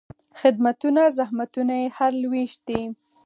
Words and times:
خدمتونه، 0.41 1.01
زحمتونه 1.17 1.73
یې 1.81 1.87
هر 1.97 2.11
لوېشت 2.23 2.59
دي 2.69 2.81